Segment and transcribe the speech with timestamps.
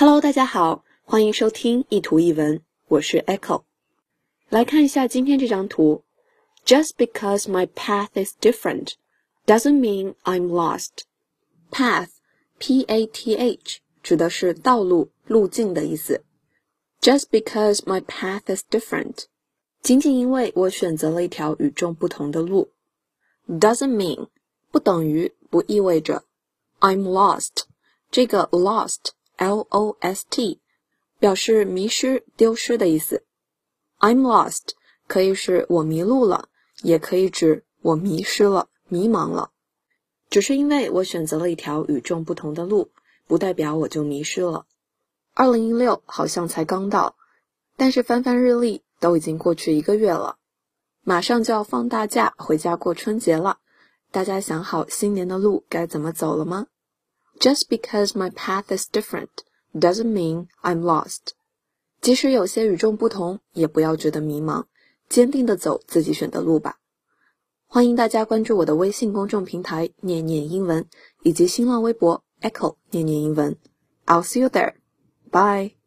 [0.00, 3.62] Hello，大家好，欢迎收听一图一文，我是 Echo。
[4.50, 6.04] 来看一下今天这张图。
[6.66, 8.92] Just because my path is different
[9.46, 11.04] doesn't mean I'm lost.
[11.70, 12.10] Path,
[12.58, 16.22] P-A-T-H，指的是道路、路径的意思。
[17.00, 19.24] Just because my path is different，
[19.82, 22.70] 仅仅因为我选择了一条与众不同的路，
[23.48, 24.28] doesn't mean
[24.70, 26.24] 不等于不意味着
[26.80, 27.62] I'm lost。
[28.10, 30.61] 这个 lost L O S T，
[31.17, 33.23] 表示迷失、丢失的意思。
[33.99, 34.73] I'm lost
[35.07, 36.49] 可以是我迷路了，
[36.83, 39.49] 也可以指我迷失了、迷茫了。
[40.29, 42.91] 只是因为我选择了一条与众不同的路，
[43.25, 44.67] 不代表我就迷失了。
[45.33, 47.15] 二零一六好像才刚到，
[47.77, 50.37] 但是翻翻日历，都已经过去一个月了。
[51.03, 53.57] 马上就要放大假，回家过春节了。
[54.11, 56.67] 大家想好新年的路该怎么走了吗
[57.41, 59.29] ？Just because my path is different
[59.73, 61.33] doesn't mean I'm lost。
[61.99, 64.65] 即使有些与众不同，也不要觉得迷茫，
[65.09, 66.77] 坚定的走自己选的路吧。
[67.65, 70.85] 欢迎大家关注我的微信公众平台“念念英文”
[71.23, 73.57] 以及新浪微博 “Echo 念念英文”。
[74.05, 74.73] I'll see you there.
[75.31, 75.80] Bye.